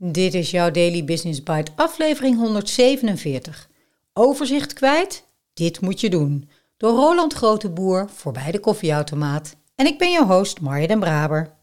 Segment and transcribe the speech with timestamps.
[0.00, 3.68] Dit is jouw Daily Business Bite, aflevering 147.
[4.12, 5.24] Overzicht kwijt?
[5.54, 6.48] Dit moet je doen.
[6.76, 9.56] Door Roland Groteboer voorbij de koffieautomaat.
[9.74, 11.54] En ik ben jouw host Marja den Braber.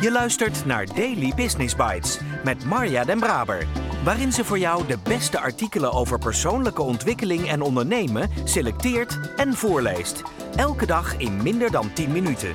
[0.00, 3.66] Je luistert naar Daily Business Bites met Marja den Braber.
[4.04, 10.22] Waarin ze voor jou de beste artikelen over persoonlijke ontwikkeling en ondernemen selecteert en voorleest.
[10.56, 12.52] Elke dag in minder dan 10 minuten.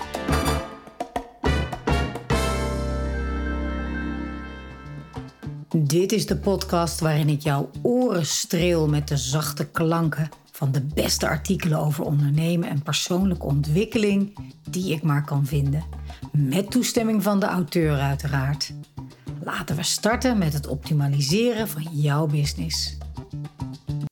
[5.93, 10.81] Dit is de podcast waarin ik jouw oren streel met de zachte klanken van de
[10.81, 14.37] beste artikelen over ondernemen en persoonlijke ontwikkeling
[14.69, 15.83] die ik maar kan vinden.
[16.31, 18.73] Met toestemming van de auteur uiteraard.
[19.43, 22.97] Laten we starten met het optimaliseren van jouw business.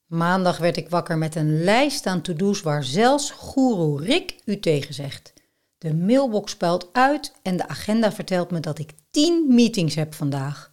[0.08, 4.94] Maandag werd ik wakker met een lijst aan to-do's waar zelfs goeroe Rick u tegen
[4.94, 5.34] zegt.
[5.78, 10.71] De mailbox puilt uit en de agenda vertelt me dat ik 10 meetings heb vandaag.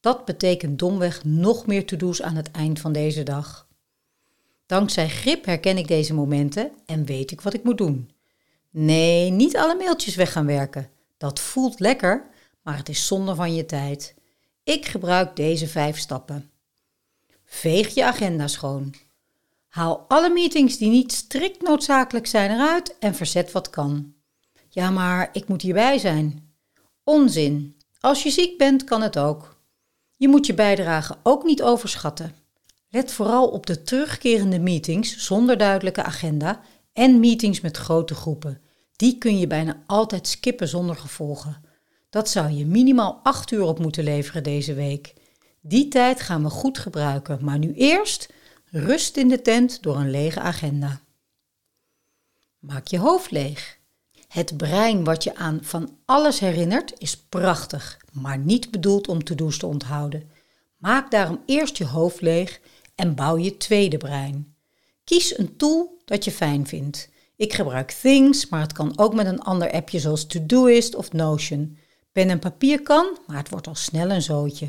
[0.00, 3.66] Dat betekent domweg nog meer to-do's aan het eind van deze dag.
[4.66, 8.10] Dankzij grip herken ik deze momenten en weet ik wat ik moet doen.
[8.70, 10.90] Nee, niet alle mailtjes weg gaan werken.
[11.16, 12.26] Dat voelt lekker,
[12.62, 14.14] maar het is zonde van je tijd.
[14.64, 16.50] Ik gebruik deze vijf stappen.
[17.44, 18.94] Veeg je agenda schoon.
[19.68, 24.14] Haal alle meetings die niet strikt noodzakelijk zijn eruit en verzet wat kan.
[24.68, 26.52] Ja, maar ik moet hierbij zijn.
[27.04, 27.76] Onzin.
[28.00, 29.57] Als je ziek bent, kan het ook.
[30.18, 32.34] Je moet je bijdrage ook niet overschatten.
[32.88, 36.60] Let vooral op de terugkerende meetings zonder duidelijke agenda
[36.92, 38.60] en meetings met grote groepen.
[38.96, 41.64] Die kun je bijna altijd skippen zonder gevolgen.
[42.10, 45.14] Dat zou je minimaal 8 uur op moeten leveren deze week.
[45.60, 48.32] Die tijd gaan we goed gebruiken, maar nu eerst
[48.64, 51.00] rust in de tent door een lege agenda.
[52.58, 53.77] Maak je hoofd leeg.
[54.28, 59.58] Het brein wat je aan van alles herinnert is prachtig, maar niet bedoeld om to-do's
[59.58, 60.30] te onthouden.
[60.76, 62.60] Maak daarom eerst je hoofd leeg
[62.94, 64.54] en bouw je tweede brein.
[65.04, 67.08] Kies een tool dat je fijn vindt.
[67.36, 71.78] Ik gebruik Things, maar het kan ook met een ander appje zoals Todoist of Notion.
[72.12, 74.68] Pen en papier kan, maar het wordt al snel een zootje.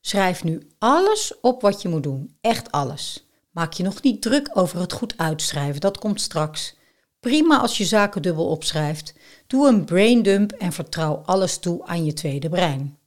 [0.00, 3.26] Schrijf nu alles op wat je moet doen, echt alles.
[3.50, 6.76] Maak je nog niet druk over het goed uitschrijven, dat komt straks.
[7.22, 9.14] Prima als je zaken dubbel opschrijft.
[9.46, 12.98] Doe een braindump en vertrouw alles toe aan je tweede brein.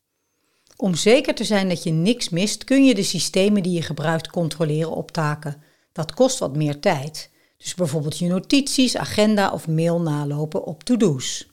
[0.76, 4.30] Om zeker te zijn dat je niks mist, kun je de systemen die je gebruikt
[4.30, 5.62] controleren op taken.
[5.92, 7.30] Dat kost wat meer tijd.
[7.58, 11.50] Dus bijvoorbeeld je notities, agenda of mail nalopen op to-do's.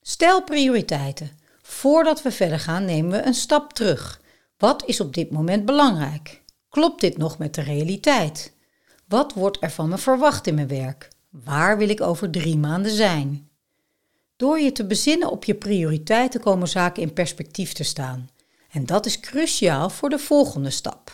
[0.00, 1.30] Stel prioriteiten.
[1.62, 4.20] Voordat we verder gaan, nemen we een stap terug.
[4.56, 6.42] Wat is op dit moment belangrijk?
[6.68, 8.52] Klopt dit nog met de realiteit?
[9.08, 11.14] Wat wordt er van me verwacht in mijn werk?
[11.44, 13.48] Waar wil ik over drie maanden zijn?
[14.36, 18.30] Door je te bezinnen op je prioriteiten komen zaken in perspectief te staan.
[18.70, 21.12] En dat is cruciaal voor de volgende stap.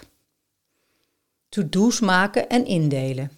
[1.49, 3.31] To-do's maken en indelen.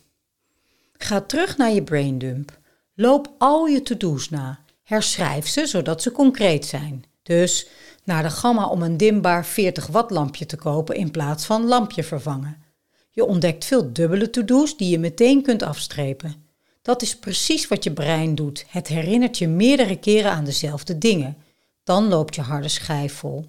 [0.93, 2.59] Ga terug naar je braindump.
[2.95, 4.61] Loop al je to-do's na.
[4.83, 7.05] Herschrijf ze zodat ze concreet zijn.
[7.23, 7.69] Dus
[8.05, 12.05] naar de gamma om een dimbaar 40 watt lampje te kopen in plaats van lampje
[12.05, 12.63] vervangen.
[13.11, 16.44] Je ontdekt veel dubbele to-do's die je meteen kunt afstrepen.
[16.85, 18.65] Dat is precies wat je brein doet.
[18.69, 21.37] Het herinnert je meerdere keren aan dezelfde dingen.
[21.85, 23.45] Dan loopt je harde schijf vol.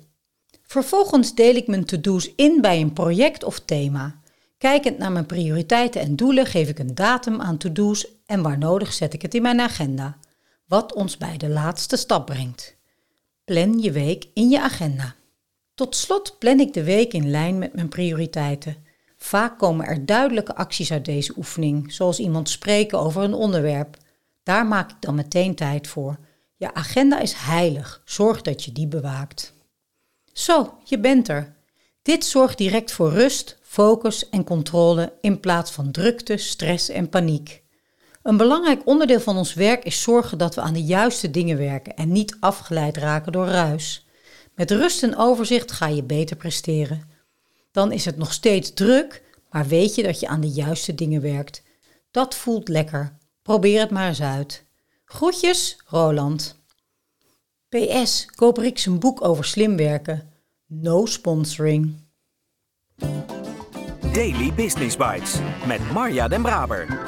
[0.63, 4.19] Vervolgens deel ik mijn to-do's in bij een project of thema.
[4.57, 8.93] Kijkend naar mijn prioriteiten en doelen geef ik een datum aan to-do's en waar nodig
[8.93, 10.17] zet ik het in mijn agenda.
[10.65, 12.75] Wat ons bij de laatste stap brengt.
[13.45, 15.15] Plan je week in je agenda.
[15.73, 18.84] Tot slot plan ik de week in lijn met mijn prioriteiten.
[19.25, 23.97] Vaak komen er duidelijke acties uit deze oefening, zoals iemand spreken over een onderwerp.
[24.43, 26.17] Daar maak ik dan meteen tijd voor.
[26.55, 29.53] Je agenda is heilig, zorg dat je die bewaakt.
[30.33, 31.55] Zo, je bent er.
[32.01, 37.63] Dit zorgt direct voor rust, focus en controle in plaats van drukte, stress en paniek.
[38.23, 41.95] Een belangrijk onderdeel van ons werk is zorgen dat we aan de juiste dingen werken
[41.95, 44.05] en niet afgeleid raken door ruis.
[44.55, 47.14] Met rust en overzicht ga je beter presteren.
[47.75, 51.21] Dan is het nog steeds druk, maar weet je dat je aan de juiste dingen
[51.21, 51.63] werkt.
[52.11, 53.17] Dat voelt lekker.
[53.41, 54.65] Probeer het maar eens uit.
[55.05, 56.63] Groetjes, Roland.
[57.69, 60.31] PS, koop Rick zijn boek over slim werken.
[60.65, 61.95] No sponsoring.
[64.13, 65.35] Daily Business Bites
[65.67, 67.03] met Marja Den Braber.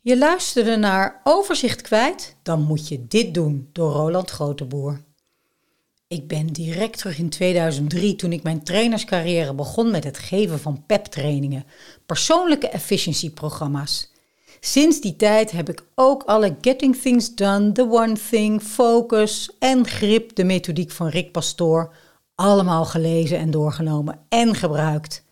[0.00, 2.36] Je luisterde naar Overzicht kwijt?
[2.42, 5.08] Dan moet je dit doen door Roland Groteboer.
[6.10, 10.82] Ik ben direct terug in 2003 toen ik mijn trainerscarrière begon met het geven van
[10.86, 11.64] PEP-trainingen,
[12.06, 14.12] persoonlijke efficiency-programma's.
[14.60, 19.86] Sinds die tijd heb ik ook alle Getting Things Done, The One Thing, Focus en
[19.86, 21.94] Grip, de methodiek van Rick Pastoor,
[22.34, 25.24] allemaal gelezen en doorgenomen en gebruikt.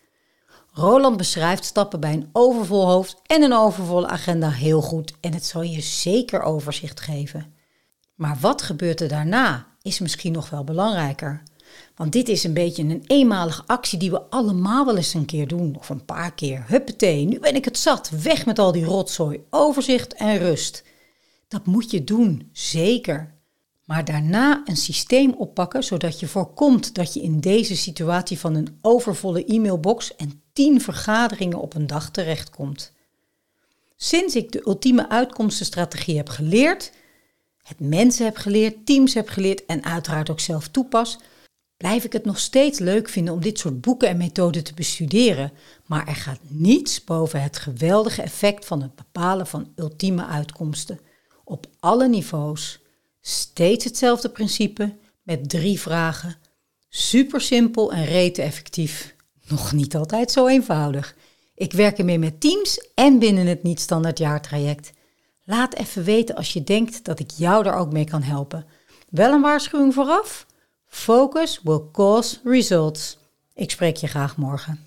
[0.72, 5.44] Roland beschrijft stappen bij een overvol hoofd en een overvolle agenda heel goed en het
[5.44, 7.54] zal je zeker overzicht geven.
[8.14, 11.42] Maar wat gebeurt er daarna is misschien nog wel belangrijker.
[11.96, 15.48] Want dit is een beetje een eenmalige actie die we allemaal wel eens een keer
[15.48, 16.64] doen, of een paar keer.
[16.66, 20.84] Huppatee, nu ben ik het zat, weg met al die rotzooi, overzicht en rust.
[21.48, 23.34] Dat moet je doen, zeker.
[23.84, 28.78] Maar daarna een systeem oppakken zodat je voorkomt dat je in deze situatie van een
[28.82, 32.92] overvolle e-mailbox en tien vergaderingen op een dag terechtkomt.
[33.96, 36.92] Sinds ik de ultieme uitkomstenstrategie heb geleerd,
[37.68, 41.18] het mensen heb geleerd, teams heb geleerd en uiteraard ook zelf toepas,
[41.76, 45.52] blijf ik het nog steeds leuk vinden om dit soort boeken en methoden te bestuderen.
[45.86, 51.00] Maar er gaat niets boven het geweldige effect van het bepalen van ultieme uitkomsten.
[51.44, 52.80] Op alle niveaus.
[53.20, 56.36] Steeds hetzelfde principe met drie vragen.
[56.88, 59.14] Super simpel en rete effectief.
[59.48, 61.16] Nog niet altijd zo eenvoudig.
[61.54, 64.92] Ik werk ermee met teams en binnen het niet-standaard jaartraject.
[65.50, 68.66] Laat even weten als je denkt dat ik jou daar ook mee kan helpen.
[69.10, 70.46] Wel een waarschuwing vooraf?
[70.86, 73.18] Focus will cause results.
[73.54, 74.86] Ik spreek je graag morgen.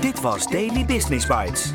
[0.00, 1.72] Dit was Daily Business Bites.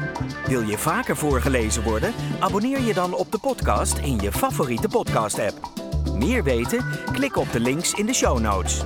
[0.48, 2.14] Wil je vaker voorgelezen worden?
[2.40, 5.72] Abonneer je dan op de podcast in je favoriete podcast-app.
[6.14, 6.86] Meer weten?
[7.12, 8.84] Klik op de links in de show notes.